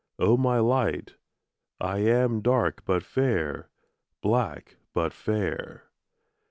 [0.17, 1.13] O my light,
[1.79, 3.69] I am dark but fair,
[4.21, 5.91] Black but fair.